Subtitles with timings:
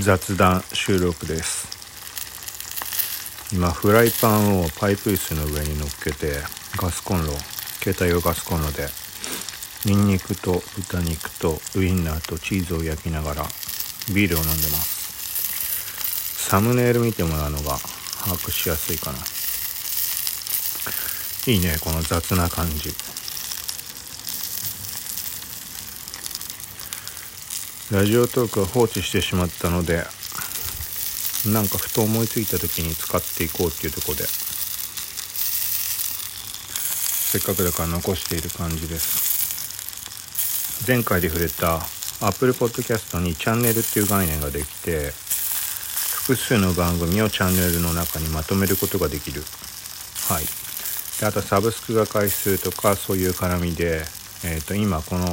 [0.00, 1.66] 雑談収録です。
[3.52, 6.34] 今フライパンをパイプ椅子の上に乗っけて
[6.76, 7.32] ガスコンロ
[7.82, 8.86] 携帯用ガスコンロで
[9.84, 13.42] ニンニクと豚肉とウインナーとチーズを焼きながら
[14.14, 16.48] ビールを飲んでます。
[16.48, 17.76] サムネイル見てもらうのが
[18.20, 19.18] 把握しやすいかな。
[21.52, 23.17] いいねこの雑な感じ。
[27.90, 30.04] ラジオトークは放置してしまったので
[31.50, 34.24] なんかふと思いついた時に使っていこうっていうとこで
[37.30, 40.86] せっかくだから残している感じです。
[40.86, 41.76] 前回で触れた
[42.26, 45.12] Apple Podcast にチャンネルっていう概念ができて
[46.26, 49.42] 複数の番組をチャンネルの中にまとめることができる。
[50.28, 50.44] はい。
[51.20, 54.02] であとサブスクが回数とかそういう絡みで、
[54.44, 55.26] えー、と今この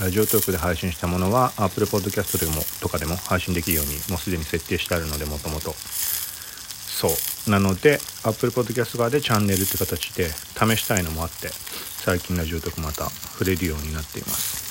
[0.00, 5.72] ラジオトークで配信したものは Apple Podcast でもとかでも配信できるようにもうすでに設定してあるのでもともと。
[5.72, 7.50] そう。
[7.50, 14.68] なので Apple Podcast 側でチャンネルって形で試したいのもあって最近ラジオトークまた触れるようになっています。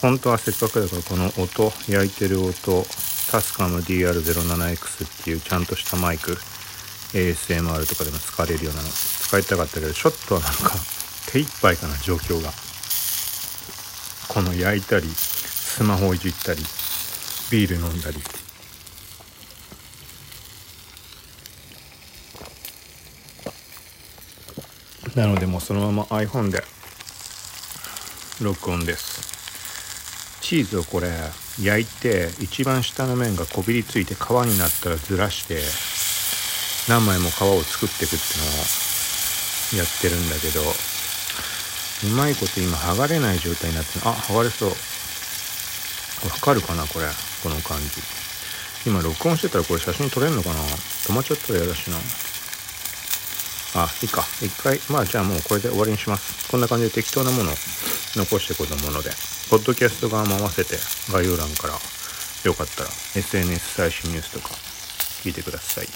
[0.00, 2.86] 本当はせっかくだからこの音焼いてる音
[3.30, 6.38] タスカム DR07X っていうちゃんとしたマイク
[7.12, 10.72] ASMR とかでも使われるようなの使いたかったけどちょっとなんか
[11.30, 12.65] 手一杯かな状況が。
[14.36, 16.60] この焼いたりスマホいじったり
[17.50, 18.18] ビール飲んだり。
[25.14, 26.62] なのでもうそのまま iPhone で
[28.42, 30.42] 録音です。
[30.42, 31.08] チーズをこれ
[31.62, 35.62] 焼いて一番下の面がこびりついて皮になったらずらして
[36.92, 41.05] 何枚も皮を作っていくっていうのをやってるんだけど。
[42.04, 44.68] うまいこと今剥がれない状態になってあ剥がれそう。
[44.70, 44.74] わ
[46.40, 47.06] かるかなこれ。
[47.42, 48.02] この感じ。
[48.86, 50.56] 今録音してたらこれ写真撮れんのかな？
[50.60, 51.96] 止まっちゃったら嫌だしな。
[53.82, 54.24] あいいか。
[54.42, 56.50] 一回まあじゃあもうこれで終わりにします。
[56.50, 57.54] こんな感じで適当なものを
[58.16, 59.10] 残してこたもので。
[59.48, 60.76] ポッドキャスト側も合わせて
[61.12, 61.74] 概要欄から
[62.44, 64.48] よかったら SNS 最新ニュースとか
[65.22, 65.86] 聞いてください。